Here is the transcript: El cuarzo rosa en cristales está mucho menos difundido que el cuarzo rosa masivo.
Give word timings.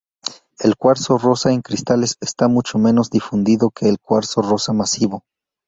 El 0.57 0.77
cuarzo 0.77 1.19
rosa 1.19 1.53
en 1.53 1.61
cristales 1.61 2.17
está 2.21 2.47
mucho 2.47 2.79
menos 2.79 3.11
difundido 3.11 3.69
que 3.69 3.87
el 3.87 3.99
cuarzo 3.99 4.41
rosa 4.41 4.73
masivo. 4.73 5.25